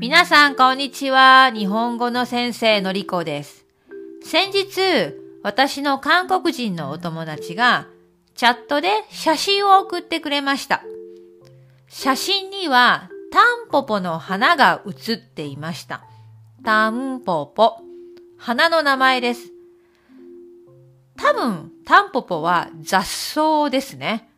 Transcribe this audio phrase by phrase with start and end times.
[0.00, 1.50] 皆さん、こんにちは。
[1.54, 3.66] 日本語の先生のりこです。
[4.24, 7.86] 先日、私の韓国人のお友達が、
[8.34, 10.82] チャットで写真を送ってくれました。
[11.86, 16.02] 写真には、タンポポの花が写っていました。
[16.64, 17.82] タンポポ。
[18.38, 19.52] 花の名前です。
[21.18, 24.30] 多分、タンポポは雑草ですね。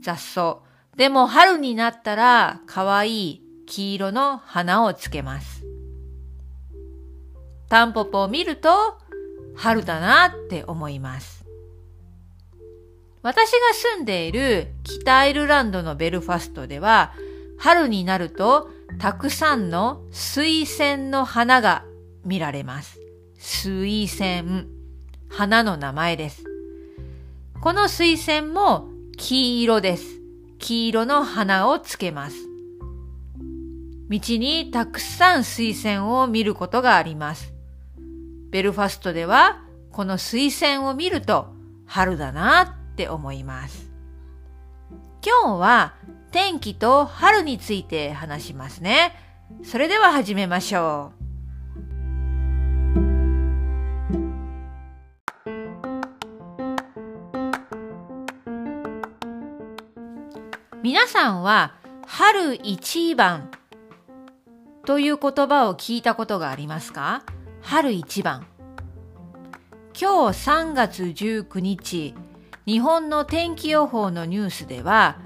[0.00, 0.60] 雑草。
[0.96, 5.64] でも春になったら可愛い黄色の花をつけます。
[7.68, 8.68] タンポポを見ると
[9.54, 11.44] 春だなって思います。
[13.22, 17.12] 私が住んでいる北アイルランドのベルファストでは
[17.58, 21.84] 春になるとたくさんの水仙の花が
[22.24, 22.98] 見られます。
[23.38, 24.66] 水仙。
[25.28, 26.42] 花の名前です。
[27.60, 30.20] この水仙も黄色です。
[30.58, 32.49] 黄色の花をつけます。
[34.10, 37.54] 道にたくさん水仙を見ることがあります。
[38.50, 41.54] ベルファストではこの水仙を見ると
[41.86, 43.88] 春だなって思います。
[45.24, 45.94] 今日は
[46.32, 49.14] 天気と春について話しますね。
[49.62, 51.20] それでは始めましょう。
[60.82, 61.74] 皆さんは
[62.06, 63.52] 春一番
[64.86, 67.22] という言葉を聞いたことがありますか？
[67.60, 68.46] 春一番。
[70.00, 72.14] 今日3月19日、
[72.66, 75.18] 日本の天気予報のニュースでは、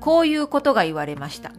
[0.00, 1.52] こういうことが言われました。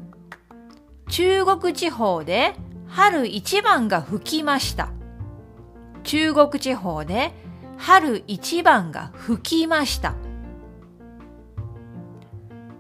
[1.08, 2.56] 中国地方で
[2.88, 4.90] 春一番が吹きました。
[6.04, 7.34] 中国地方で
[7.78, 10.14] 春一番が吹きました。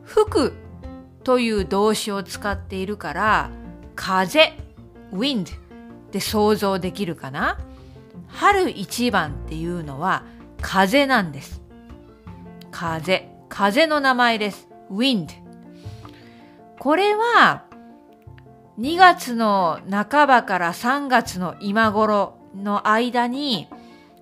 [0.04, 0.54] 吹く
[1.24, 3.52] という動詞を使っているから、
[4.02, 4.54] 風、
[5.12, 5.52] wind
[6.12, 7.60] で想像できるかな？
[8.30, 10.24] 春一番っていうのは
[10.62, 11.62] 風なんです。
[12.72, 14.70] 風、風の名前です。
[14.90, 15.28] wind。
[16.80, 17.66] これは
[18.80, 23.68] 2月の半ばから3月の今頃の間に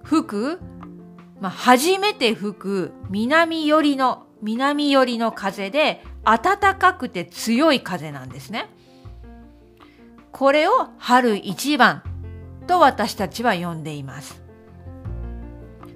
[0.03, 0.59] 吹く、
[1.39, 8.75] まあ、初めて吹く南寄りの南寄りの風で暖かくて強い風なんですね。
[10.31, 12.03] これを春一番
[12.67, 14.41] と私たちは呼んでいます。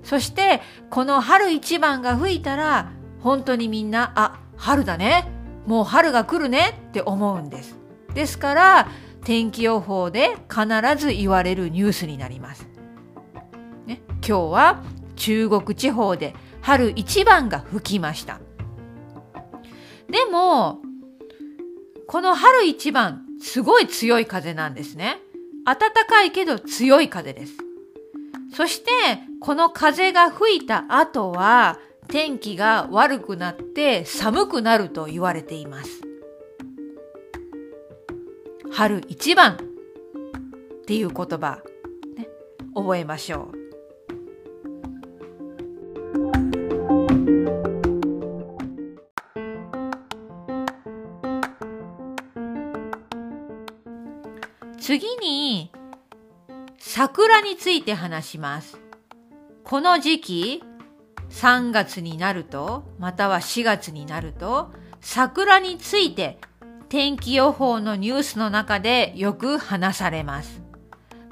[0.04, 2.92] そしてこの春一番が吹いたら
[3.22, 5.28] 本当にみんな、あ、春だね。
[5.66, 7.78] もう春が来るねって思うんです。
[8.14, 8.88] ですから
[9.24, 10.66] 天気予報で必
[10.98, 12.68] ず言われるニュースになります。
[13.86, 14.84] ね、今日は
[15.16, 18.40] 中国地方で春一番が吹きました。
[20.10, 20.80] でも、
[22.08, 25.20] この春一番、すごい強い風なんですね。
[25.66, 27.54] 暖かいけど強い風です。
[28.54, 28.92] そして、
[29.40, 36.02] この風が吹いた後は、天気が悪くなって寒くなると言われています。
[38.72, 39.58] 春一番っ
[40.86, 41.62] ていう言葉、
[42.16, 42.28] ね、
[42.76, 43.61] 覚えましょう。
[57.14, 58.80] 桜について話します。
[59.66, 60.64] この時期
[61.30, 66.40] 3月になるとまたは4月になると桜について
[66.88, 70.62] 天気予報のニュースの中でよく話されます。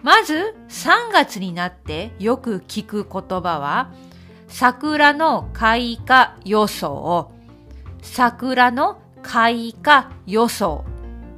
[0.04, 3.94] まず3月になってよく聞く言葉は
[4.50, 7.32] 桜の開花予想
[8.02, 10.84] 桜の開花予想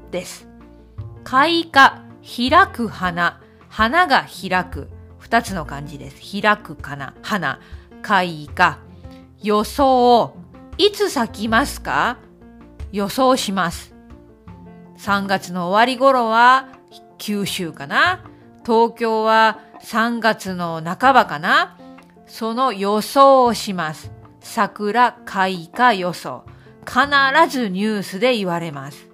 [0.09, 0.47] です。
[1.23, 3.40] 開花、開く花、
[3.71, 4.89] 花が開く。
[5.17, 6.41] 二つの漢字です。
[6.41, 7.61] 開くかな、花、
[8.01, 8.79] 開花。
[9.41, 10.35] 予想、
[10.77, 12.17] いつ咲きますか？
[12.91, 13.95] 予想します。
[14.97, 16.67] 3月の終わり頃は
[17.17, 18.25] 九州かな
[18.65, 21.77] 東京は3月の半ばかな
[22.27, 24.11] その予想をします。
[24.41, 26.43] 桜開花予想。
[26.85, 26.99] 必
[27.47, 29.10] ずニュースで言われます。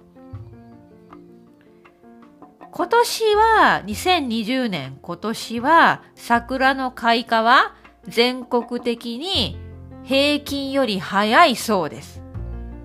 [2.78, 7.74] 今年は、2020年今年は桜の開花は
[8.06, 9.58] 全国的に
[10.04, 12.22] 平均より早いそうです。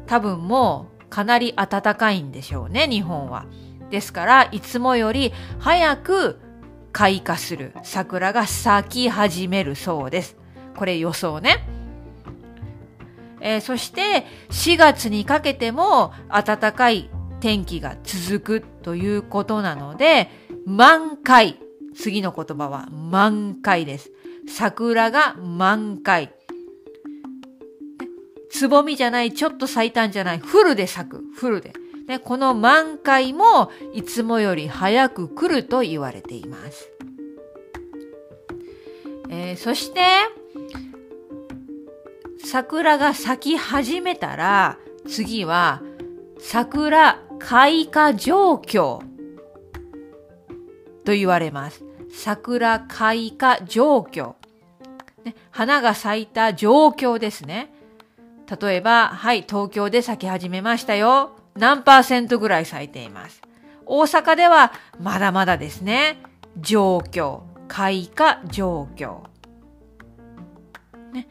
[0.08, 3.46] 多分もうかなり暖かいんでしょうね、日本は。
[3.92, 6.40] ですから、いつもより早く
[6.92, 10.38] 開花する桜が咲き始めるそうです。
[10.76, 11.64] これ予想ね。
[13.42, 17.12] えーそして4月にかけても暖かい
[17.44, 20.30] 天気が続くということなので、
[20.66, 21.60] 満開。
[21.94, 24.14] 次の言葉は満開です。
[24.48, 26.34] 桜が満開。
[28.50, 31.74] つぼみじゃない、ちょっと咲いたんじゃない、フルで咲く、フルで。
[32.08, 36.90] ね、この満開もいつもより早く来ると言われています。
[39.28, 40.00] えー、そして、
[42.42, 44.78] 桜が咲き始めたら、
[45.10, 45.82] 次は、
[46.40, 49.02] 桜開花状況
[51.04, 51.84] と言われます。
[52.10, 54.36] 桜開花状況。
[55.26, 57.74] ね、花が咲いた状況ですね。
[58.62, 61.36] 例えば、はい、東京で咲き始めましたよ。
[61.56, 63.42] 何パーセントぐらい咲いています。
[63.86, 66.24] 大阪ではまだまだですね。
[66.58, 69.24] 状況、開花状況。
[71.12, 71.28] ね、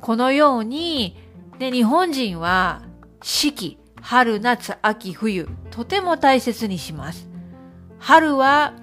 [0.00, 1.16] このように、
[1.58, 2.82] ね、日本人は
[3.22, 7.28] 四季、春、夏、秋、冬、とても大切にします。
[7.98, 8.74] 春は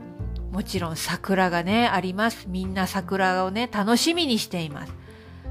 [0.52, 2.48] もちろん桜がね、あります。
[2.50, 4.94] みんな桜をね、楽しみにしています。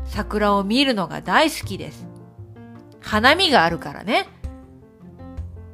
[0.07, 2.07] 桜を見るのが大好きです。
[3.01, 4.27] 花見があるからね。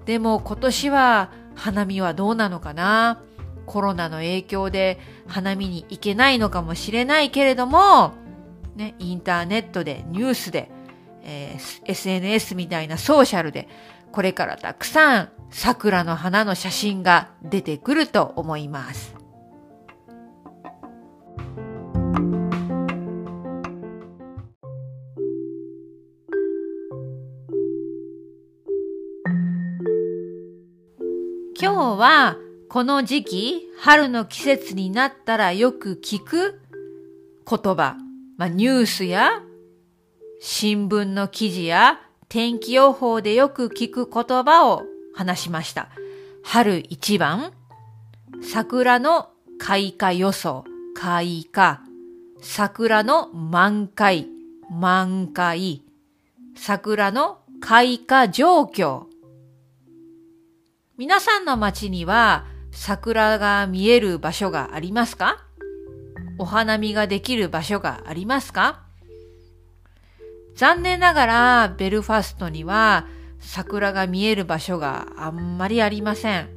[0.06, 3.22] でも今年は花見はどうなのかな？
[3.66, 4.98] コロナの影響で
[5.28, 8.12] 花見に行けないのかもしれないけれども、
[8.74, 10.70] ね、インターネットでニュースで、
[11.22, 13.68] えー、SNS みたいなソーシャルで
[14.12, 19.14] これからたくさん桜の花の写真が出てくると思います。
[31.62, 32.36] 今日は
[32.68, 36.58] この時期、春の季節になったらよく聞く
[37.48, 37.96] 言葉、
[38.36, 39.42] まあ、ニュースや
[40.44, 44.82] 新聞の記事や天気予報でよく聞く言葉を
[45.14, 45.88] 話しました。
[46.42, 47.52] 春一番、
[48.42, 49.30] 桜の
[49.60, 50.64] 開花予想、
[50.96, 51.84] 開花、
[52.40, 54.26] 桜の満開、
[54.68, 55.84] 満開、
[56.56, 59.04] 桜の開花状況、
[60.98, 65.36] 皆さんの街には桜が見える場所がありますか？
[66.36, 68.82] お花見ができる場所がありますか？
[70.54, 73.06] 残念ながらベルファストには
[73.40, 76.48] 桜が見える場所があんまりありません。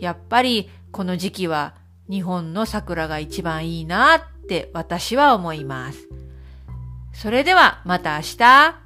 [0.00, 1.74] やっぱりこの時期は
[2.08, 6.08] 日本の桜が一番いいなって私は思います。
[7.12, 8.85] それではまた明日。